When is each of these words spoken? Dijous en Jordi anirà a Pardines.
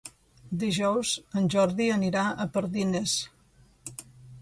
Dijous 0.63 1.11
en 1.41 1.51
Jordi 1.55 1.91
anirà 1.99 2.25
a 2.47 2.51
Pardines. 2.57 3.17